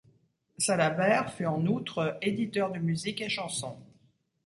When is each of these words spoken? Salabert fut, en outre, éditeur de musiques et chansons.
Salabert 0.57 1.31
fut, 1.31 1.45
en 1.45 1.63
outre, 1.67 2.17
éditeur 2.23 2.71
de 2.71 2.79
musiques 2.79 3.21
et 3.21 3.29
chansons. 3.29 3.77